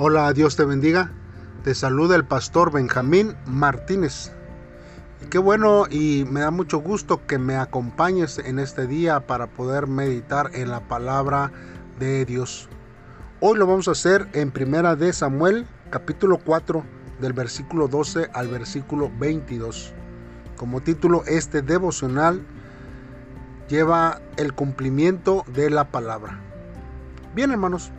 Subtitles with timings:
[0.00, 1.10] Hola, Dios te bendiga.
[1.64, 4.30] Te saluda el pastor Benjamín Martínez.
[5.28, 9.88] Qué bueno y me da mucho gusto que me acompañes en este día para poder
[9.88, 11.50] meditar en la palabra
[11.98, 12.68] de Dios.
[13.40, 16.84] Hoy lo vamos a hacer en Primera de Samuel, capítulo 4,
[17.20, 19.94] del versículo 12 al versículo 22.
[20.56, 22.46] Como título, este devocional
[23.68, 26.38] lleva el cumplimiento de la palabra.
[27.34, 27.90] Bien, hermanos,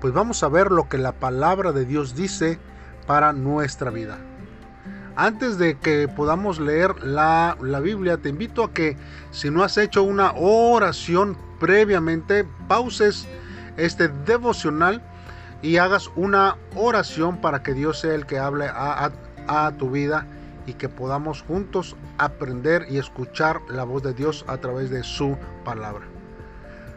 [0.00, 2.58] pues vamos a ver lo que la palabra de Dios dice
[3.06, 4.18] para nuestra vida.
[5.16, 8.96] Antes de que podamos leer la, la, Biblia, te invito a que
[9.30, 13.26] si no has hecho una oración previamente, pauses
[13.76, 15.02] este devocional
[15.62, 19.10] y hagas una oración para que Dios sea el que hable a,
[19.78, 20.26] tu vida
[20.66, 25.36] y que podamos juntos aprender y escuchar la voz de Dios a través de su
[25.64, 26.04] palabra.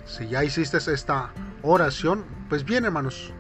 [0.06, 1.32] Si ya hiciste esta
[1.62, 3.34] oración, pues bien hermanos,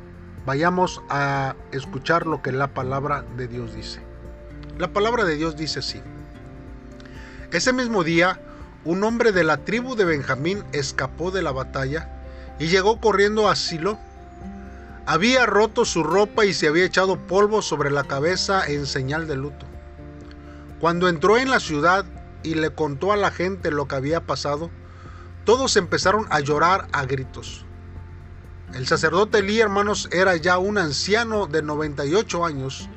[0.45, 4.01] vayamos a escuchar lo que la palabra de Dios dice.
[4.77, 6.01] La palabra de Dios dice así.
[7.51, 8.39] Ese mismo día,
[8.85, 12.09] un hombre de la tribu de Benjamín escapó de la batalla
[12.59, 13.97] y llegó corriendo a Silo.
[15.05, 19.35] Había roto su ropa y se había echado polvo sobre la cabeza en señal de
[19.35, 19.65] luto.
[20.79, 22.05] Cuando entró en la ciudad
[22.43, 24.69] y le contó a la gente lo que había pasado,
[25.43, 27.65] todos empezaron a llorar a gritos.
[28.73, 32.87] El sacerdote Elí, hermanos, era ya un anciano de 98 años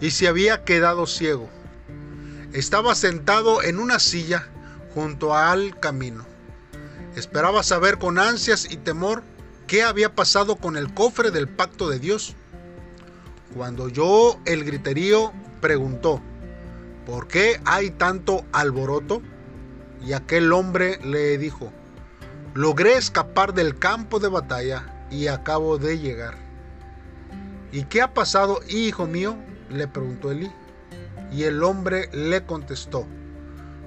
[0.00, 1.50] y se había quedado ciego.
[2.52, 4.48] Estaba sentado en una silla
[4.94, 6.24] junto al camino.
[7.14, 9.22] Esperaba saber con ansias y temor
[9.66, 12.34] qué había pasado con el cofre del pacto de Dios.
[13.54, 16.22] Cuando oyó el griterío, preguntó,
[17.04, 19.22] ¿por qué hay tanto alboroto?
[20.04, 21.70] Y aquel hombre le dijo,
[22.54, 26.34] logré escapar del campo de batalla y acabo de llegar.
[27.70, 29.36] ¿Y qué ha pasado, hijo mío?
[29.68, 30.50] le preguntó Elí.
[31.30, 33.06] Y el hombre le contestó,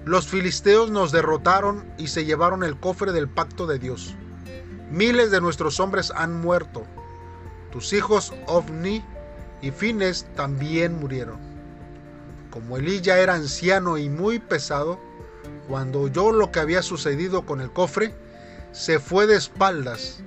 [0.05, 4.15] los filisteos nos derrotaron y se llevaron el cofre del pacto de Dios.
[4.91, 6.85] Miles de nuestros hombres han muerto.
[7.71, 9.03] Tus hijos Ofni
[9.61, 11.39] y Fines también murieron.
[12.51, 14.99] Como Elí ya era anciano y muy pesado,
[15.67, 18.13] cuando oyó lo que había sucedido con el cofre,
[18.71, 20.23] se fue de espaldas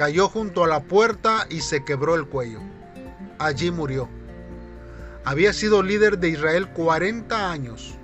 [0.00, 2.60] cayó junto a la puerta y se quebró el cuello.
[3.38, 4.08] Allí murió.
[5.26, 7.96] Había sido líder de Israel 40 años.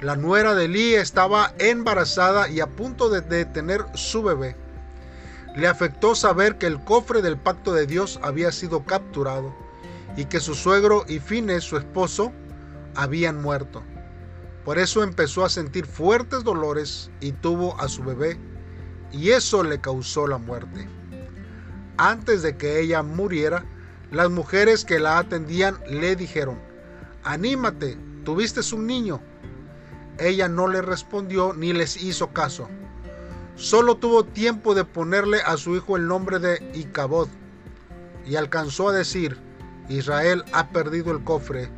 [0.00, 4.56] La nuera de Elí estaba embarazada y a punto de, tener su bebé.
[5.54, 9.54] Le afectó saber que el cofre del pacto de Dios había sido capturado
[10.16, 12.32] y que su suegro y Fines, su esposo,
[12.96, 13.84] habían muerto.
[14.64, 18.40] Por eso empezó a sentir fuertes dolores y tuvo a su bebé
[19.12, 20.95] y eso le causó la muerte.
[21.98, 23.64] Antes de que ella muriera,
[24.10, 26.58] las mujeres que la atendían le dijeron,
[27.24, 29.20] anímate, tuviste un niño.
[30.18, 32.68] Ella no le respondió ni les hizo caso.
[33.56, 37.28] Solo tuvo tiempo de ponerle a su hijo el nombre de Icabod
[38.26, 39.38] y alcanzó a decir,
[39.88, 41.70] Israel ha perdido el cofre,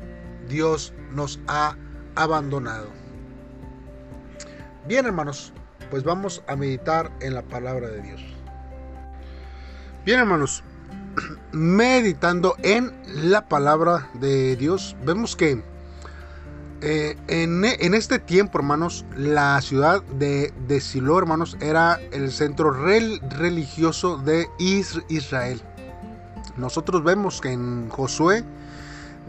[0.49, 1.77] Dios nos ha
[2.17, 2.89] abandonado.
[4.87, 5.53] Bien hermanos,
[5.91, 8.38] pues vamos a meditar en la palabra de Dios.
[10.09, 10.65] Bien hermanos,
[11.53, 15.63] meditando en la palabra de Dios, vemos que
[16.81, 24.17] eh, en, este tiempo, hermanos, la ciudad de, de Silo, hermanos, era el centro religioso
[24.17, 25.61] de Israel.
[26.57, 28.45] Nosotros vemos que en Josué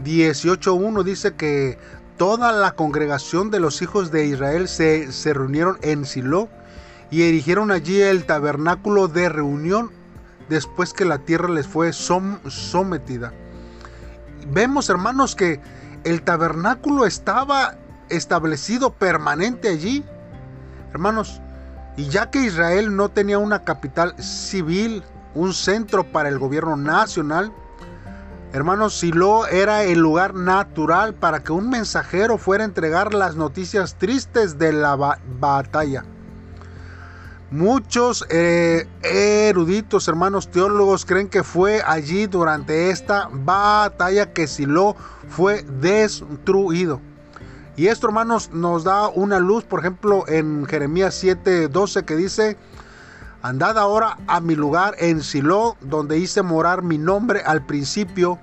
[0.02, 1.76] 18.1 dice que
[2.16, 6.48] toda la congregación de los hijos de Israel se, se reunieron en Silo
[7.10, 9.99] y erigieron allí el tabernáculo de reunión
[10.50, 13.32] después que la tierra les fue sometida.
[14.48, 15.60] Vemos, hermanos, que
[16.04, 17.76] el tabernáculo estaba
[18.10, 20.04] establecido permanente allí.
[20.92, 21.40] Hermanos,
[21.96, 25.04] y ya que Israel no tenía una capital civil,
[25.34, 27.52] un centro para el gobierno nacional,
[28.52, 33.94] Hermanos, Silo era el lugar natural para que un mensajero fuera a entregar las noticias
[33.94, 36.04] tristes de la batalla.
[37.50, 44.94] Muchos eh, eruditos, hermanos teólogos, creen que fue allí durante esta batalla que Silo
[45.28, 47.00] fue destruido.
[47.76, 52.56] Y esto, hermanos, nos da una luz, por ejemplo, en Jeremías 7:12 que dice,
[53.42, 58.38] Andad ahora a mi lugar en Silo, donde hice morar mi nombre al principio,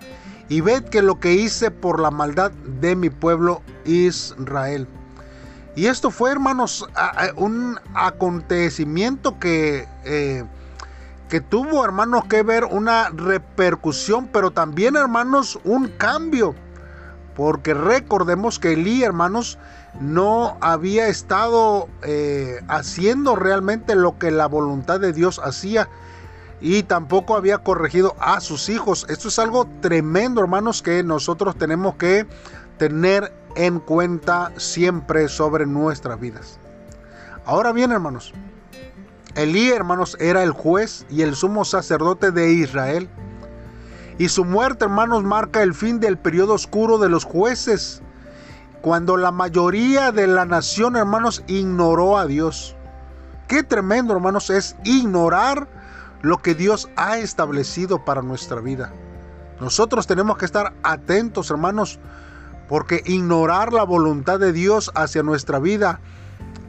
[0.49, 4.85] y ved que lo que hice por la maldad de mi pueblo Israel.
[5.77, 6.89] Y esto fue, hermanos,
[7.35, 10.43] un acontecimiento que, eh,
[11.29, 16.55] que tuvo, hermanos, que ver una repercusión, pero también, hermanos, un cambio.
[17.35, 19.59] Porque recordemos que Elí, hermanos,
[20.01, 25.87] no había estado eh, haciendo realmente lo que la voluntad de Dios hacía
[26.59, 29.05] y tampoco había corregido a sus hijos.
[29.09, 32.25] Esto es algo tremendo, hermanos, que nosotros tenemos que
[32.79, 36.59] tener en cuenta siempre sobre nuestras vidas.
[37.45, 38.33] Ahora bien, hermanos,
[39.35, 43.09] Elí, hermanos, era el juez y el sumo sacerdote de Israel.
[44.17, 48.01] Y su muerte, hermanos, marca el fin del periodo oscuro de los jueces,
[48.81, 52.75] cuando la mayoría de la nación, hermanos, ignoró a Dios.
[53.47, 55.67] Qué tremendo, hermanos, es ignorar
[56.21, 58.91] lo que Dios ha establecido para nuestra vida.
[59.59, 61.99] Nosotros tenemos que estar atentos, hermanos,
[62.67, 65.99] porque ignorar la voluntad de Dios hacia nuestra vida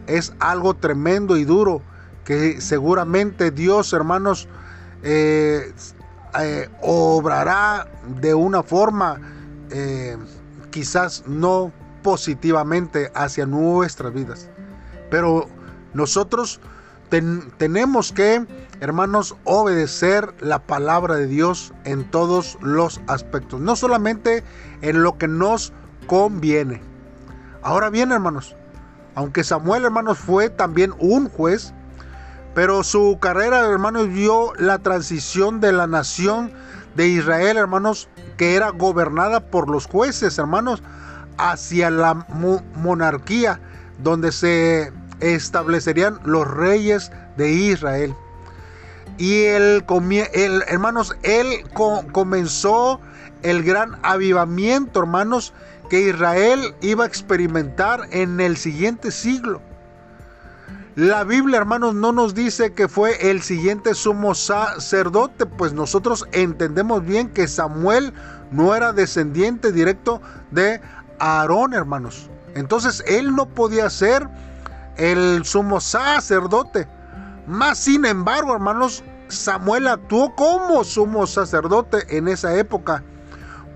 [0.06, 1.82] es algo tremendo y duro
[2.24, 4.48] que seguramente Dios, hermanos,
[5.02, 5.72] eh,
[6.38, 7.88] eh, obrará
[8.20, 9.20] de una forma
[9.70, 10.16] eh,
[10.70, 11.72] quizás no
[12.02, 14.48] positivamente hacia nuestras vidas.
[15.10, 15.48] Pero
[15.94, 16.60] nosotros
[17.56, 18.46] tenemos que,
[18.80, 24.44] hermanos, obedecer la palabra de Dios en todos los aspectos, no solamente
[24.82, 25.72] en lo que nos
[26.08, 26.82] conviene.
[27.62, 28.56] Ahora bien, hermanos,
[29.14, 31.72] aunque Samuel, hermanos, fue también un juez,
[32.54, 36.52] pero su carrera, hermanos, vio la transición de la nación
[36.96, 40.82] de Israel, hermanos, que era gobernada por los jueces, hermanos,
[41.36, 42.26] hacia la
[42.74, 43.60] monarquía,
[44.02, 48.14] donde se establecerían los reyes de Israel.
[49.18, 49.84] Y el,
[50.68, 51.64] hermanos, él
[52.12, 53.00] comenzó
[53.42, 55.52] el gran avivamiento, hermanos,
[55.88, 59.60] que Israel iba a experimentar en el siguiente siglo.
[60.94, 67.04] La Biblia, hermanos, no nos dice que fue el siguiente sumo sacerdote, pues nosotros entendemos
[67.04, 68.12] bien que Samuel
[68.50, 70.20] no era descendiente directo
[70.50, 70.80] de
[71.20, 72.28] Aarón, hermanos.
[72.56, 74.28] Entonces él no podía ser
[74.96, 76.88] el sumo sacerdote.
[77.46, 83.04] Más sin embargo, hermanos, Samuel actuó como sumo sacerdote en esa época.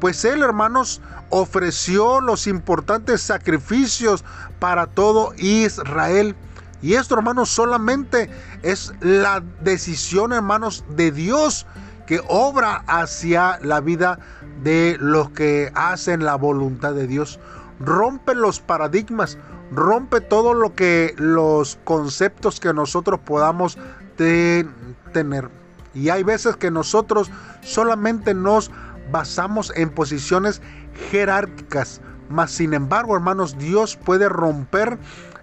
[0.02, 1.00] Pues él, hermanos,
[1.31, 4.25] ofreció los importantes sacrificios
[4.58, 6.34] para todo Israel.
[6.82, 8.28] Y esto, hermanos, solamente
[8.62, 11.69] es la decisión, hermanos, de Dios
[12.08, 14.19] que obra hacia la vida
[14.64, 17.38] de los que hacen la voluntad de Dios.
[17.78, 19.38] Rompe los paradigmas,
[19.70, 23.78] rompe todo lo que los conceptos que nosotros podamos
[24.16, 25.48] tener.
[25.94, 28.72] Y hay veces que nosotros solamente nos
[29.10, 30.62] basamos en posiciones
[31.10, 32.00] jerárquicas.
[32.28, 34.99] Mas sin embargo, hermanos, Dios puede romper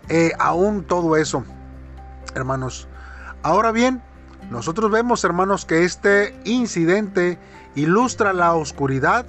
[0.09, 1.43] eh, aún todo eso.
[2.35, 2.87] Hermanos.
[3.43, 4.01] Ahora bien,
[4.49, 7.37] nosotros vemos, hermanos, que este incidente
[7.75, 9.25] ilustra la oscuridad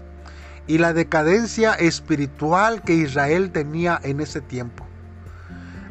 [0.67, 4.87] y la decadencia espiritual que Israel tenía en ese tiempo.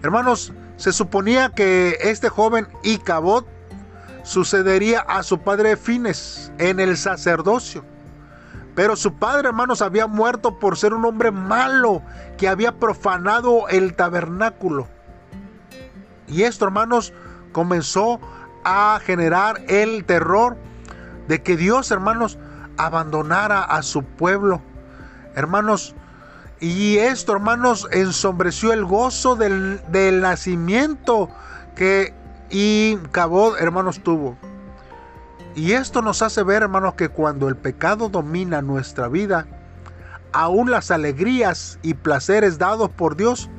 [0.02, 3.44] Hermanos, se suponía que este joven Icabod
[4.24, 7.84] sucedería a su padre Fines en el sacerdocio.
[8.80, 12.02] Pero su padre, hermanos, había muerto por ser un hombre malo
[12.38, 14.88] que había profanado el tabernáculo.
[16.30, 17.12] Y esto, hermanos,
[17.52, 18.22] comenzó
[18.64, 20.56] a generar el terror
[21.28, 22.38] de que Dios, hermanos,
[22.78, 24.62] abandonara a su pueblo.
[25.36, 25.94] Hermanos,
[26.62, 29.82] y esto, hermanos, ensombreció el gozo del,
[30.22, 31.30] nacimiento
[31.76, 32.14] que
[32.50, 32.98] y
[33.60, 34.38] hermanos, tuvo.
[35.56, 39.48] Y esto nos hace ver, hermanos, que cuando el pecado domina nuestra vida,
[40.32, 43.50] aún las alegrías y placeres dados por Dios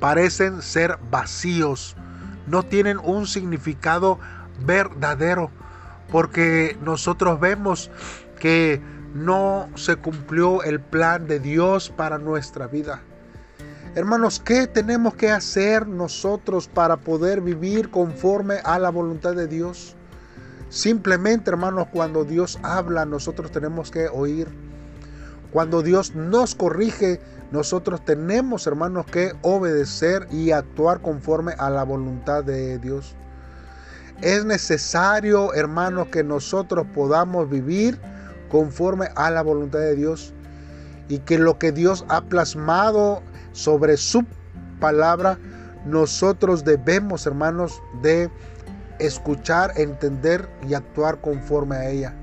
[0.00, 1.96] parecen ser vacíos,
[2.46, 4.18] no tienen un significado
[4.64, 5.50] verdadero,
[6.10, 7.90] porque nosotros vemos
[8.38, 8.80] que
[9.14, 13.00] no se cumplió el plan de Dios para nuestra vida.
[13.94, 19.96] Hermanos, ¿qué tenemos que hacer nosotros para poder vivir conforme a la voluntad de Dios?
[20.72, 24.48] Simplemente, hermanos, cuando Dios habla, nosotros tenemos que oír.
[25.52, 32.42] Cuando Dios nos corrige, nosotros tenemos, hermanos, que obedecer y actuar conforme a la voluntad
[32.42, 33.14] de Dios.
[34.22, 38.00] Es necesario, hermanos, que nosotros podamos vivir
[38.48, 40.32] conforme a la voluntad de Dios
[41.10, 43.20] y que lo que Dios ha plasmado
[43.52, 44.24] sobre su
[44.80, 45.38] palabra,
[45.84, 48.30] nosotros debemos, hermanos, de
[48.98, 52.14] escuchar, entender y actuar conforme a ella.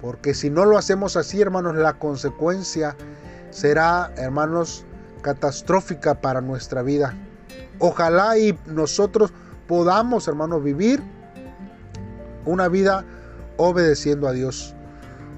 [0.00, 2.96] Porque si no lo hacemos así, hermanos, la consecuencia
[3.50, 4.84] será, hermanos,
[5.22, 7.14] catastrófica para nuestra vida.
[7.78, 9.32] Ojalá y nosotros
[9.66, 11.02] podamos, hermanos, vivir
[12.44, 13.04] una vida
[13.56, 14.74] obedeciendo a Dios.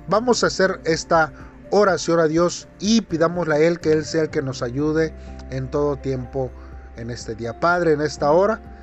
[0.08, 1.32] Vamos a hacer esta
[1.70, 5.14] oración a Dios y pidámosle a Él que Él sea el que nos ayude
[5.50, 6.50] en todo tiempo
[6.96, 7.60] en este día.
[7.60, 8.75] Padre, en esta hora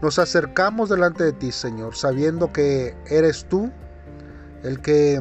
[0.00, 3.70] nos acercamos delante de ti, Señor, sabiendo que eres tú
[4.62, 5.20] el que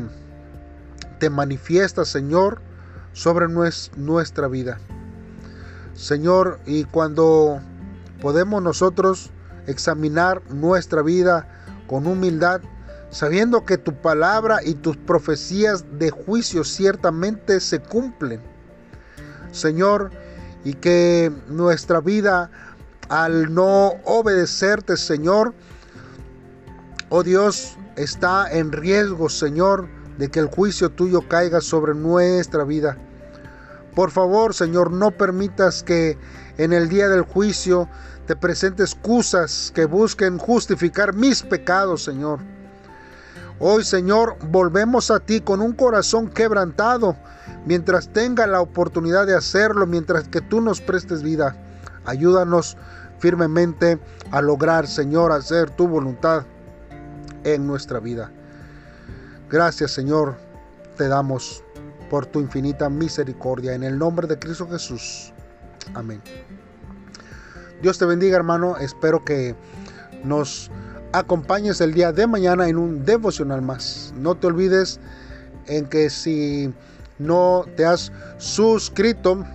[1.20, 2.62] te manifiesta, Señor,
[3.14, 4.80] sobre nuestra vida.
[5.96, 7.60] Señor, y cuando
[8.22, 9.32] podemos nosotros
[9.66, 11.48] examinar nuestra vida
[11.88, 12.62] con humildad,
[13.10, 18.42] sabiendo que tu palabra y tus profecías de juicio ciertamente se cumplen.
[19.52, 20.12] Señor,
[20.64, 22.52] y que nuestra vida
[23.10, 25.54] al no obedecerte, Señor,
[27.10, 29.88] oh Dios, está en riesgo, Señor,
[30.18, 32.98] de que el juicio tuyo caiga sobre nuestra vida.
[33.96, 36.18] Por favor, Señor, no permitas que
[36.58, 37.88] en el día del juicio
[38.28, 42.40] te presente excusas que busquen justificar mis pecados, Señor.
[43.60, 47.16] Hoy, Señor, volvemos a ti con un corazón quebrantado,
[47.66, 51.56] mientras tenga la oportunidad de hacerlo, mientras que tú nos prestes vida.
[52.08, 52.78] Ayúdanos
[53.20, 54.00] firmemente
[54.32, 56.46] a lograr, Señor, hacer tu voluntad
[57.44, 58.32] en nuestra vida.
[59.50, 60.36] Gracias, Señor,
[60.98, 61.64] te damos
[62.10, 63.74] por tu infinita misericordia.
[63.74, 65.34] En el nombre de Cristo Jesús.
[65.94, 66.22] Amén.
[67.82, 68.78] Dios te bendiga, hermano.
[68.78, 69.56] Espero que
[70.24, 70.72] nos
[71.14, 74.14] acompañes el día de mañana en un devocional más.
[74.18, 75.00] No te olvides
[75.68, 76.74] en que si
[77.20, 79.46] no te has suscrito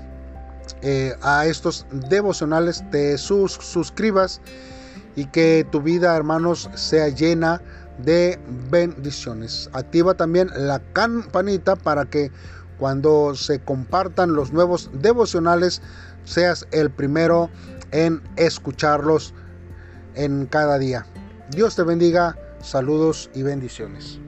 [0.82, 4.40] eh, a estos devocionales, te suscribas
[5.14, 7.62] y que tu vida, hermanos, sea llena
[7.98, 9.70] de bendiciones.
[9.72, 12.30] Activa también la campanita para que
[12.78, 15.82] cuando se compartan los nuevos devocionales
[16.24, 17.50] seas el primero
[17.92, 19.34] en escucharlos
[20.14, 21.06] en cada día.
[21.50, 24.18] Dios te bendiga, saludos y bendiciones.